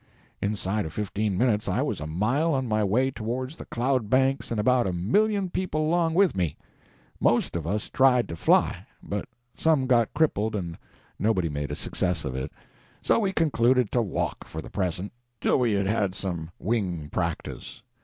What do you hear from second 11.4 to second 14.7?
made a success of it. So we concluded to walk, for